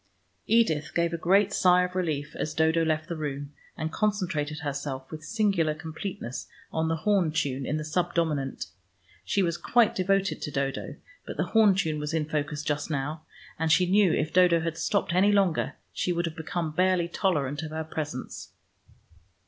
Edith 0.47 0.95
gave 0.95 1.13
a 1.13 1.15
great 1.17 1.53
sigh 1.53 1.83
of 1.83 1.93
relief 1.95 2.35
as 2.35 2.55
Dodo 2.55 2.83
left 2.83 3.07
the 3.07 3.15
room, 3.15 3.53
and 3.77 3.91
concentrated 3.91 4.61
herself 4.61 5.11
with 5.11 5.23
singular 5.23 5.75
completeness 5.75 6.47
on 6.73 6.87
the 6.87 6.95
horn 6.95 7.31
tune 7.31 7.67
in 7.67 7.77
the 7.77 7.83
subdominant. 7.83 8.65
She 9.23 9.43
was 9.43 9.57
quite 9.57 9.93
devoted 9.93 10.41
to 10.41 10.49
Dodo, 10.49 10.95
but 11.27 11.37
the 11.37 11.45
horn 11.53 11.75
tune 11.75 11.99
was 11.99 12.15
in 12.15 12.25
focus 12.25 12.63
just 12.63 12.89
now, 12.89 13.21
and 13.59 13.71
she 13.71 13.85
knew 13.85 14.11
if 14.11 14.33
Dodo 14.33 14.61
had 14.61 14.75
stopped 14.75 15.13
any 15.13 15.31
longer, 15.31 15.75
she 15.93 16.11
would 16.11 16.25
have 16.25 16.35
become 16.35 16.71
barely 16.71 17.07
tolerant 17.07 17.61
of 17.61 17.69
her 17.69 17.83
presence. 17.83 18.53